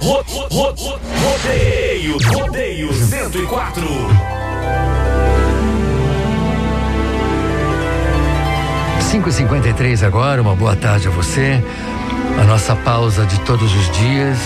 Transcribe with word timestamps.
ro, 0.00 0.24
ro, 0.26 0.46
ro, 0.50 1.00
rodeio, 1.22 2.18
rodeio 2.32 2.92
104. 2.92 3.82
Cinco 9.00 9.28
e 9.28 9.32
cinquenta 9.32 10.06
agora, 10.06 10.42
uma 10.42 10.54
boa 10.54 10.76
tarde 10.76 11.08
a 11.08 11.10
você. 11.10 11.62
A 12.40 12.44
nossa 12.44 12.76
pausa 12.76 13.24
de 13.24 13.40
todos 13.40 13.74
os 13.74 13.90
dias. 13.92 14.38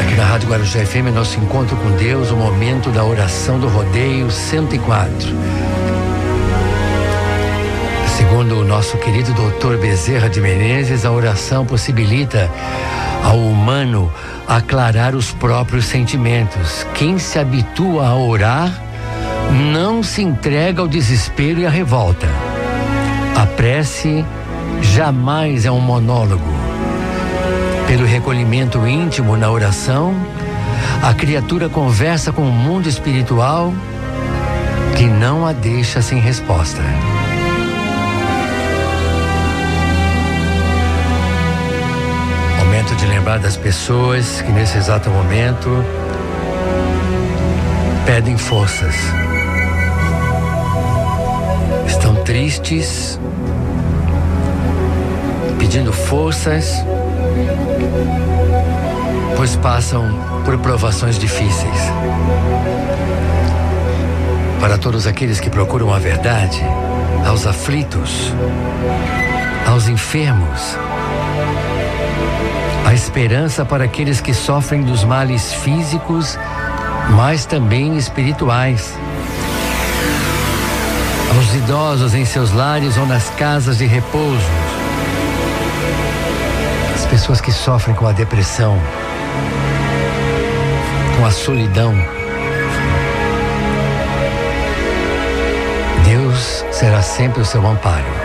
Aqui 0.00 0.14
na 0.14 0.24
Rádio 0.24 0.48
Guarujá 0.48 0.84
FM, 0.84 1.14
nosso 1.14 1.38
encontro 1.38 1.76
com 1.76 1.90
Deus, 1.92 2.30
o 2.30 2.36
momento 2.36 2.90
da 2.90 3.04
oração 3.04 3.58
do 3.58 3.68
rodeio 3.68 4.30
104. 4.30 5.71
Segundo 8.32 8.60
o 8.60 8.64
nosso 8.64 8.96
querido 8.96 9.30
doutor 9.34 9.76
Bezerra 9.76 10.26
de 10.26 10.40
Menezes, 10.40 11.04
a 11.04 11.12
oração 11.12 11.66
possibilita 11.66 12.50
ao 13.22 13.36
humano 13.36 14.10
aclarar 14.48 15.14
os 15.14 15.32
próprios 15.32 15.84
sentimentos. 15.84 16.86
Quem 16.94 17.18
se 17.18 17.38
habitua 17.38 18.06
a 18.06 18.16
orar 18.16 18.72
não 19.70 20.02
se 20.02 20.22
entrega 20.22 20.80
ao 20.80 20.88
desespero 20.88 21.60
e 21.60 21.66
à 21.66 21.68
revolta. 21.68 22.26
A 23.36 23.44
prece 23.44 24.24
jamais 24.80 25.66
é 25.66 25.70
um 25.70 25.80
monólogo. 25.80 26.54
Pelo 27.86 28.06
recolhimento 28.06 28.88
íntimo 28.88 29.36
na 29.36 29.50
oração, 29.50 30.14
a 31.02 31.12
criatura 31.12 31.68
conversa 31.68 32.32
com 32.32 32.48
o 32.48 32.50
mundo 32.50 32.88
espiritual 32.88 33.74
que 34.96 35.04
não 35.04 35.46
a 35.46 35.52
deixa 35.52 36.00
sem 36.00 36.18
resposta. 36.18 36.80
Lembrar 43.22 43.38
das 43.38 43.56
pessoas 43.56 44.42
que 44.42 44.50
nesse 44.50 44.76
exato 44.76 45.08
momento 45.08 45.68
pedem 48.04 48.36
forças. 48.36 48.96
Estão 51.86 52.16
tristes, 52.24 53.20
pedindo 55.56 55.92
forças, 55.92 56.84
pois 59.36 59.54
passam 59.54 60.04
por 60.44 60.58
provações 60.58 61.16
difíceis. 61.16 61.78
Para 64.58 64.76
todos 64.76 65.06
aqueles 65.06 65.38
que 65.38 65.48
procuram 65.48 65.94
a 65.94 65.98
verdade, 66.00 66.60
aos 67.24 67.46
aflitos, 67.46 68.32
aos 69.64 69.86
enfermos, 69.86 70.76
a 72.84 72.92
esperança 72.92 73.64
para 73.64 73.84
aqueles 73.84 74.20
que 74.20 74.34
sofrem 74.34 74.82
dos 74.82 75.04
males 75.04 75.52
físicos, 75.52 76.38
mas 77.10 77.46
também 77.46 77.96
espirituais. 77.96 78.94
Aos 81.34 81.54
idosos 81.54 82.14
em 82.14 82.24
seus 82.24 82.52
lares 82.52 82.96
ou 82.96 83.06
nas 83.06 83.30
casas 83.30 83.78
de 83.78 83.86
repouso. 83.86 84.46
As 86.94 87.06
pessoas 87.06 87.40
que 87.40 87.52
sofrem 87.52 87.94
com 87.96 88.06
a 88.06 88.12
depressão, 88.12 88.78
com 91.16 91.24
a 91.24 91.30
solidão. 91.30 91.94
Deus 96.04 96.64
será 96.70 97.00
sempre 97.00 97.40
o 97.40 97.44
seu 97.44 97.66
amparo. 97.66 98.21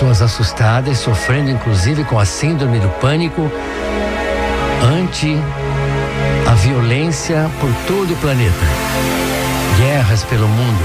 Pessoas 0.00 0.22
assustadas, 0.22 0.96
sofrendo 0.96 1.50
inclusive 1.50 2.04
com 2.04 2.18
a 2.18 2.24
síndrome 2.24 2.78
do 2.78 2.88
pânico 3.00 3.52
ante 4.82 5.36
a 6.50 6.54
violência 6.54 7.50
por 7.60 7.70
todo 7.86 8.14
o 8.14 8.16
planeta. 8.16 8.64
Guerras 9.76 10.24
pelo 10.24 10.48
mundo. 10.48 10.84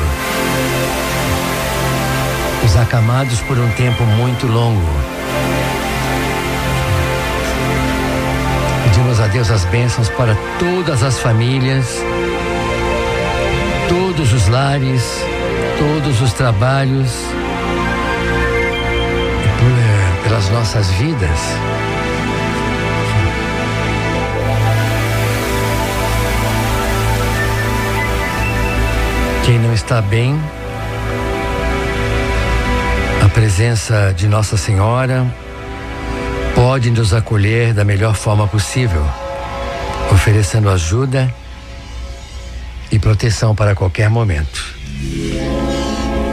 Os 2.66 2.76
acamados 2.76 3.40
por 3.44 3.58
um 3.58 3.70
tempo 3.72 4.04
muito 4.04 4.48
longo. 4.48 4.86
Pedimos 8.84 9.22
a 9.22 9.28
Deus 9.28 9.50
as 9.50 9.64
bênçãos 9.64 10.10
para 10.10 10.36
todas 10.60 11.04
as 11.04 11.18
famílias, 11.20 12.04
todos 13.88 14.34
os 14.34 14.50
lares, 14.50 15.24
todos 15.80 16.22
os 16.22 16.34
trabalhos 16.34 17.14
pelas 20.26 20.50
nossas 20.50 20.90
vidas. 20.90 21.40
Quem 29.46 29.60
não 29.60 29.72
está 29.72 30.02
bem, 30.02 30.36
a 33.24 33.30
presença 33.30 34.12
de 34.18 34.28
Nossa 34.28 34.58
Senhora 34.58 35.32
pode 36.56 36.90
nos 36.90 37.14
acolher 37.14 37.72
da 37.76 37.86
melhor 37.86 38.16
forma 38.16 38.48
possível, 38.48 39.06
oferecendo 40.12 40.72
ajuda 40.72 41.32
e 42.92 42.98
proteção 42.98 43.54
para 43.54 43.76
qualquer 43.76 44.10
momento. 44.10 44.74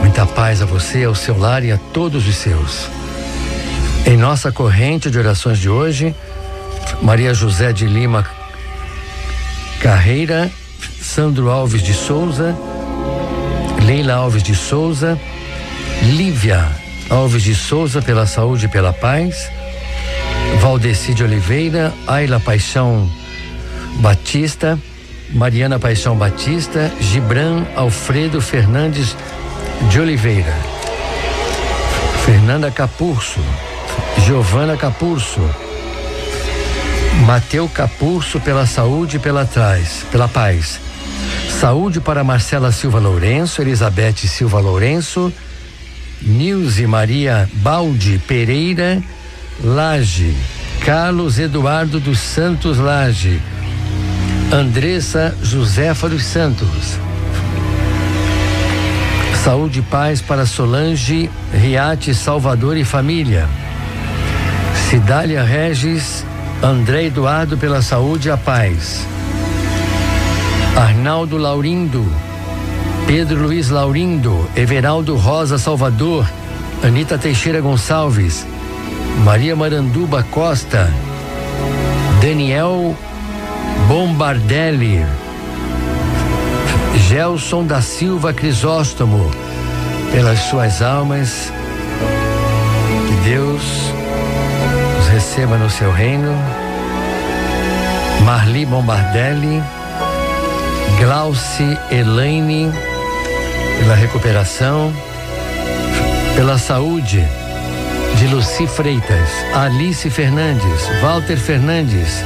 Muita 0.01 0.25
paz 0.25 0.63
a 0.63 0.65
você, 0.65 1.03
ao 1.03 1.13
seu 1.13 1.37
lar 1.37 1.63
e 1.63 1.71
a 1.71 1.77
todos 1.77 2.27
os 2.27 2.35
seus. 2.35 3.02
Em 4.05 4.17
nossa 4.17 4.51
corrente 4.51 5.09
de 5.09 5.17
orações 5.17 5.57
de 5.57 5.69
hoje, 5.69 6.13
Maria 7.01 7.33
José 7.33 7.71
de 7.71 7.85
Lima 7.85 8.25
Carreira, 9.79 10.51
Sandro 11.01 11.49
Alves 11.49 11.81
de 11.81 11.93
Souza, 11.93 12.53
Leila 13.85 14.15
Alves 14.15 14.43
de 14.43 14.55
Souza, 14.55 15.17
Lívia 16.01 16.67
Alves 17.09 17.43
de 17.43 17.55
Souza 17.55 18.01
pela 18.01 18.25
saúde 18.25 18.65
e 18.65 18.67
pela 18.67 18.91
paz, 18.91 19.49
Valdeci 20.59 21.13
de 21.13 21.23
Oliveira, 21.23 21.93
Ayla 22.05 22.41
Paixão 22.41 23.09
Batista, 24.01 24.77
Mariana 25.31 25.79
Paixão 25.79 26.15
Batista, 26.17 26.91
Gibran 26.99 27.63
Alfredo 27.73 28.41
Fernandes 28.41 29.15
de 29.89 29.99
Oliveira, 29.99 30.53
Fernanda 32.25 32.69
Capurso, 32.69 33.39
Giovana 34.25 34.77
Capurso. 34.77 35.41
Mateu 37.25 37.67
Capurso 37.69 38.39
pela 38.39 38.65
saúde 38.65 39.17
e 39.17 39.19
pela 39.19 39.45
trás, 39.45 40.05
pela 40.11 40.27
paz. 40.27 40.79
Saúde 41.59 42.01
para 42.01 42.23
Marcela 42.23 42.71
Silva 42.71 42.99
Lourenço, 42.99 43.61
Elizabeth 43.61 44.27
Silva 44.27 44.59
Lourenço, 44.59 45.31
Nilze 46.21 46.85
Maria 46.87 47.49
Baldi 47.53 48.17
Pereira 48.27 49.01
Laje, 49.63 50.35
Carlos 50.85 51.39
Eduardo 51.39 51.99
dos 51.99 52.19
Santos 52.19 52.77
Laje, 52.77 53.41
Andressa 54.51 55.35
Josefa 55.41 56.09
dos 56.09 56.23
Santos. 56.23 56.97
Saúde 59.43 59.79
e 59.79 59.81
paz 59.81 60.21
para 60.21 60.45
Solange 60.45 61.29
Riate 61.53 62.15
Salvador 62.15 62.77
e 62.77 62.83
família. 62.85 63.47
Cidália 64.93 65.41
Regis, 65.41 66.23
André 66.61 67.05
Eduardo 67.05 67.57
pela 67.57 67.81
saúde 67.81 68.27
e 68.27 68.31
a 68.31 68.37
paz. 68.37 69.03
Arnaldo 70.77 71.35
Laurindo, 71.35 72.05
Pedro 73.07 73.41
Luiz 73.41 73.71
Laurindo, 73.71 74.47
Everaldo 74.55 75.15
Rosa 75.15 75.57
Salvador, 75.57 76.29
Anita 76.83 77.17
Teixeira 77.17 77.59
Gonçalves, 77.59 78.45
Maria 79.23 79.55
Maranduba 79.55 80.21
Costa, 80.29 80.87
Daniel 82.21 82.95
Bombardelli, 83.87 85.03
Gelson 87.09 87.65
da 87.65 87.81
Silva 87.81 88.31
Crisóstomo, 88.31 89.31
pelas 90.11 90.37
suas 90.41 90.83
almas, 90.83 91.51
que 93.07 93.27
Deus 93.27 93.92
receba 95.23 95.57
no 95.57 95.69
seu 95.69 95.89
reino. 95.89 96.35
Marli 98.25 98.65
Bombardelli, 98.65 99.63
Glauci 100.99 101.77
Elaine, 101.89 102.69
pela 103.79 103.95
recuperação, 103.95 104.93
pela 106.35 106.57
saúde 106.57 107.25
de 108.17 108.27
Luci 108.27 108.67
Freitas, 108.67 109.29
Alice 109.55 110.09
Fernandes, 110.09 110.89
Walter 111.01 111.37
Fernandes, 111.37 112.21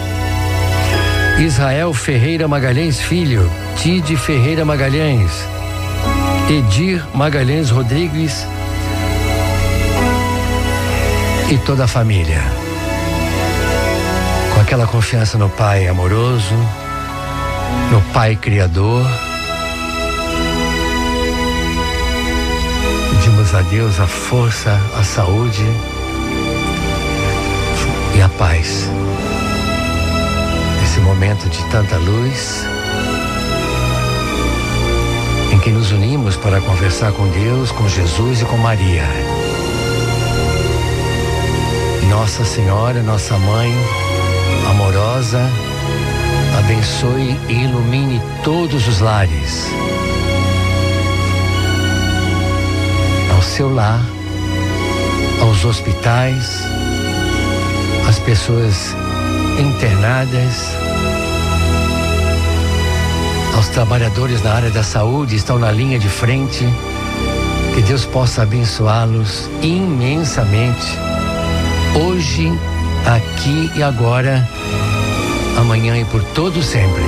Israel 1.37 1.93
Ferreira 1.93 2.47
Magalhães 2.47 2.99
Filho, 2.99 3.47
Tide 3.75 4.17
Ferreira 4.17 4.65
Magalhães, 4.65 5.31
Edir 6.49 7.05
Magalhães 7.13 7.69
Rodrigues, 7.69 8.47
e 11.51 11.57
toda 11.59 11.85
a 11.85 11.87
família. 11.87 12.66
Aquela 14.67 14.85
confiança 14.85 15.37
no 15.37 15.47
Pai 15.47 15.87
amoroso, 15.87 16.53
no 17.89 18.01
Pai 18.11 18.35
Criador. 18.35 19.01
Pedimos 23.09 23.55
a 23.55 23.61
Deus 23.61 23.97
a 24.01 24.05
força, 24.05 24.77
a 24.99 25.03
saúde 25.05 25.63
e 28.13 28.21
a 28.21 28.27
paz. 28.27 28.89
Nesse 30.81 30.99
momento 30.99 31.47
de 31.47 31.63
tanta 31.69 31.95
luz, 31.95 32.65
em 35.53 35.59
que 35.59 35.69
nos 35.69 35.93
unimos 35.93 36.35
para 36.35 36.59
conversar 36.59 37.13
com 37.13 37.25
Deus, 37.29 37.71
com 37.71 37.87
Jesus 37.87 38.41
e 38.41 38.45
com 38.45 38.57
Maria. 38.57 39.05
Nossa 42.09 42.43
Senhora, 42.43 43.01
nossa 43.01 43.37
mãe 43.39 43.73
amorosa, 44.69 45.41
abençoe 46.59 47.35
e 47.49 47.63
ilumine 47.63 48.21
todos 48.43 48.87
os 48.87 48.99
lares. 48.99 49.67
Ao 53.35 53.41
seu 53.41 53.73
lar, 53.73 54.01
aos 55.41 55.65
hospitais, 55.65 56.61
as 58.07 58.19
pessoas 58.19 58.95
internadas, 59.59 60.75
aos 63.55 63.67
trabalhadores 63.69 64.41
na 64.43 64.53
área 64.53 64.69
da 64.69 64.83
saúde 64.83 65.35
estão 65.35 65.57
na 65.57 65.71
linha 65.71 65.99
de 65.99 66.09
frente. 66.09 66.65
Que 67.73 67.81
Deus 67.81 68.05
possa 68.05 68.41
abençoá-los 68.41 69.49
imensamente 69.61 71.07
hoje, 71.95 72.51
aqui 73.05 73.71
e 73.75 73.83
agora, 73.83 74.47
amanhã 75.57 75.97
e 75.97 76.05
por 76.05 76.23
todo 76.23 76.61
sempre. 76.61 77.03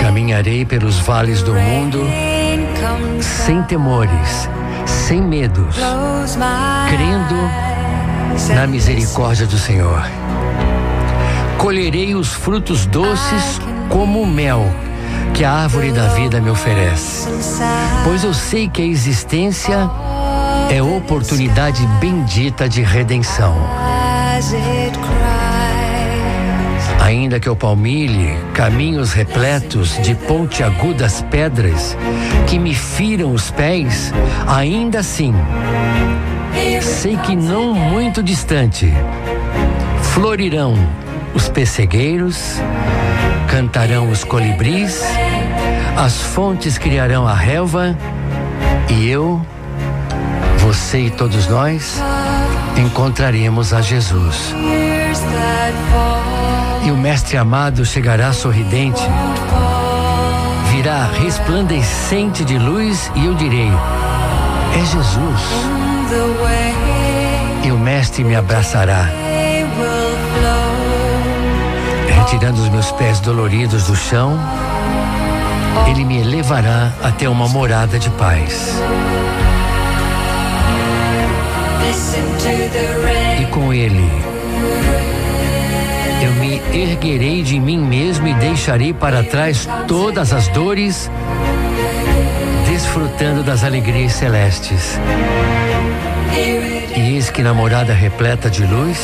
Caminharei 0.00 0.64
pelos 0.64 0.98
vales 1.00 1.42
do 1.42 1.54
mundo 1.54 2.04
sem 3.20 3.62
temores, 3.62 4.48
sem 4.86 5.20
medos, 5.20 5.76
crendo 6.88 8.54
na 8.54 8.66
misericórdia 8.66 9.46
do 9.46 9.58
Senhor. 9.58 10.02
Colherei 11.58 12.14
os 12.14 12.32
frutos 12.32 12.86
doces 12.86 13.60
como 13.88 14.22
o 14.22 14.26
mel 14.26 14.64
que 15.34 15.44
a 15.44 15.52
árvore 15.52 15.92
da 15.92 16.08
vida 16.08 16.40
me 16.40 16.50
oferece, 16.50 17.28
pois 18.04 18.24
eu 18.24 18.34
sei 18.34 18.68
que 18.68 18.82
a 18.82 18.84
existência 18.84 19.88
é 20.70 20.82
oportunidade 20.82 21.86
bendita 22.00 22.68
de 22.68 22.82
redenção. 22.82 23.54
Ainda 27.10 27.40
que 27.40 27.48
eu 27.48 27.56
palmilhe 27.56 28.38
caminhos 28.54 29.12
repletos 29.12 30.00
de 30.00 30.14
pontiagudas 30.14 31.22
pedras 31.28 31.96
que 32.46 32.56
me 32.56 32.72
firam 32.72 33.32
os 33.32 33.50
pés, 33.50 34.12
ainda 34.46 35.00
assim, 35.00 35.34
sei 36.80 37.16
que 37.16 37.34
não 37.34 37.74
muito 37.74 38.22
distante, 38.22 38.94
florirão 40.14 40.74
os 41.34 41.48
pessegueiros, 41.48 42.60
cantarão 43.48 44.08
os 44.08 44.22
colibris, 44.22 45.02
as 45.96 46.16
fontes 46.16 46.78
criarão 46.78 47.26
a 47.26 47.34
relva, 47.34 47.98
e 48.88 49.08
eu, 49.08 49.44
você 50.58 51.06
e 51.06 51.10
todos 51.10 51.48
nós 51.48 52.00
encontraremos 52.78 53.72
a 53.72 53.80
Jesus 53.80 54.54
e 56.82 56.90
o 56.90 56.96
Mestre 56.96 57.36
amado 57.36 57.84
chegará 57.84 58.32
sorridente, 58.32 59.02
virá 60.70 61.10
resplandecente 61.22 62.44
de 62.44 62.58
luz 62.58 63.10
e 63.14 63.26
eu 63.26 63.34
direi: 63.34 63.70
É 64.74 64.84
Jesus. 64.84 65.40
E 67.62 67.70
o 67.70 67.78
Mestre 67.78 68.24
me 68.24 68.34
abraçará, 68.34 69.08
retirando 72.16 72.60
os 72.62 72.68
meus 72.68 72.90
pés 72.92 73.20
doloridos 73.20 73.84
do 73.84 73.96
chão, 73.96 74.38
ele 75.88 76.04
me 76.04 76.20
elevará 76.20 76.92
até 77.02 77.28
uma 77.28 77.48
morada 77.48 77.98
de 77.98 78.08
paz. 78.10 78.80
E 83.40 83.46
com 83.46 83.72
ele, 83.72 84.29
eu 86.20 86.32
me 86.34 86.60
erguerei 86.72 87.42
de 87.42 87.58
mim 87.58 87.78
mesmo 87.78 88.28
e 88.28 88.34
deixarei 88.34 88.92
para 88.92 89.22
trás 89.22 89.68
todas 89.88 90.32
as 90.32 90.48
dores, 90.48 91.10
desfrutando 92.66 93.42
das 93.42 93.64
alegrias 93.64 94.12
celestes. 94.12 94.98
E 96.94 97.14
eis 97.14 97.30
que 97.30 97.42
na 97.42 97.54
morada 97.54 97.94
repleta 97.94 98.50
de 98.50 98.64
luz 98.64 98.98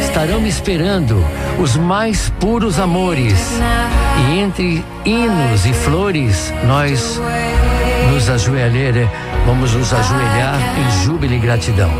estarão 0.00 0.40
me 0.40 0.48
esperando 0.48 1.22
os 1.58 1.76
mais 1.76 2.30
puros 2.40 2.78
amores, 2.78 3.60
e 4.30 4.38
entre 4.38 4.84
hinos 5.04 5.66
e 5.66 5.72
flores 5.74 6.52
nós 6.64 7.20
nos 8.10 8.30
ajoelhar, 8.30 9.10
vamos 9.44 9.74
nos 9.74 9.92
ajoelhar 9.92 10.58
em 10.78 11.04
júbilo 11.04 11.34
e 11.34 11.38
gratidão. 11.38 11.90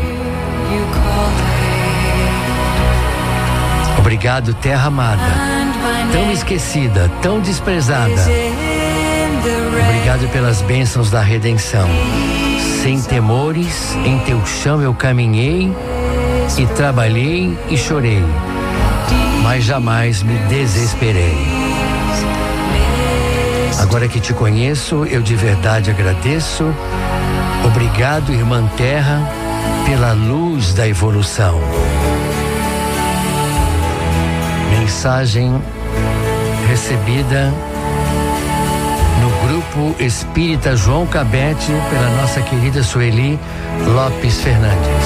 Obrigado, 4.07 4.53
terra 4.53 4.87
amada, 4.87 5.21
tão 6.13 6.31
esquecida, 6.31 7.11
tão 7.21 7.41
desprezada. 7.41 8.15
Obrigado 9.81 10.31
pelas 10.31 10.61
bênçãos 10.61 11.11
da 11.11 11.19
redenção. 11.19 11.89
Sem 12.81 13.01
temores, 13.01 13.97
em 14.05 14.17
teu 14.19 14.45
chão 14.45 14.81
eu 14.81 14.93
caminhei 14.93 15.69
e 16.57 16.65
trabalhei 16.67 17.59
e 17.69 17.77
chorei, 17.77 18.23
mas 19.43 19.65
jamais 19.65 20.23
me 20.23 20.37
desesperei. 20.47 21.35
Agora 23.77 24.07
que 24.07 24.21
te 24.21 24.33
conheço, 24.33 25.03
eu 25.03 25.21
de 25.21 25.35
verdade 25.35 25.91
agradeço. 25.91 26.63
Obrigado, 27.65 28.31
irmã 28.31 28.65
Terra, 28.77 29.29
pela 29.85 30.13
luz 30.13 30.73
da 30.73 30.87
evolução 30.87 31.59
mensagem 34.87 35.61
recebida 36.69 37.53
no 39.21 39.29
grupo 39.45 40.01
Espírita 40.01 40.77
João 40.77 41.05
Cabete 41.05 41.73
pela 41.89 42.09
nossa 42.21 42.41
querida 42.41 42.81
Sueli 42.81 43.37
Lopes 43.85 44.39
Fernandes. 44.39 45.05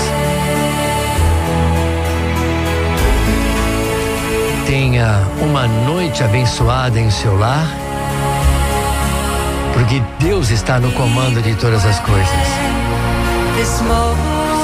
Tenha 4.68 5.20
uma 5.42 5.68
noite 5.68 6.24
abençoada 6.24 7.00
em 7.00 7.10
seu 7.10 7.36
lar, 7.40 7.68
porque 9.74 10.00
Deus 10.20 10.52
está 10.52 10.80
no 10.80 10.92
comando 10.92 11.42
de 11.42 11.56
todas 11.56 11.84
as 11.88 12.00
coisas. 12.02 12.48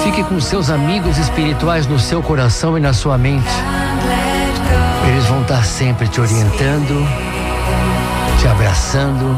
Fique 0.04 0.24
com 0.24 0.40
seus 0.40 0.70
amigos 0.70 1.18
espirituais 1.18 1.88
no 1.88 1.98
seu 1.98 2.22
coração 2.22 2.78
e 2.78 2.80
na 2.80 2.94
sua 2.94 3.18
mente. 3.18 3.50
Eles 5.08 5.26
vão 5.26 5.42
estar 5.42 5.64
sempre 5.64 6.08
te 6.08 6.20
orientando, 6.20 7.08
te 8.40 8.48
abraçando 8.48 9.38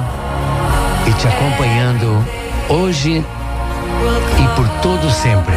e 1.08 1.14
te 1.14 1.28
acompanhando 1.28 2.26
hoje 2.70 3.24
e 4.38 4.56
por 4.56 4.68
todo 4.82 5.10
sempre. 5.12 5.54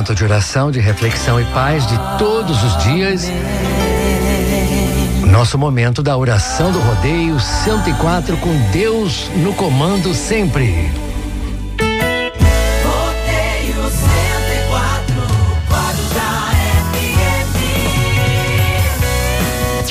Momento 0.00 0.14
de 0.14 0.24
oração, 0.24 0.70
de 0.70 0.80
reflexão 0.80 1.38
e 1.38 1.44
paz 1.46 1.86
de 1.86 1.98
todos 2.16 2.62
os 2.64 2.84
dias. 2.84 3.30
Nosso 5.26 5.58
momento 5.58 6.02
da 6.02 6.16
oração 6.16 6.72
do 6.72 6.78
rodeio 6.80 7.38
104 7.38 8.38
com 8.38 8.50
Deus 8.72 9.28
no 9.36 9.52
comando 9.52 10.14
sempre. 10.14 10.90
Rodeio 12.82 13.90
104, 13.90 15.14
Guarujá 15.68 16.50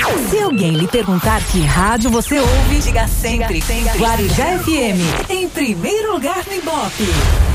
FM. 0.02 0.32
Se 0.32 0.40
alguém 0.40 0.72
lhe 0.72 0.88
perguntar 0.88 1.40
que 1.44 1.62
rádio 1.62 2.10
você 2.10 2.40
ouve, 2.40 2.80
diga 2.80 3.08
sempre, 3.08 3.62
Guarujá 3.96 4.58
FM, 4.58 5.30
em 5.30 5.48
primeiro 5.48 6.14
lugar 6.14 6.44
no 6.48 6.56
Ibope. 6.56 7.49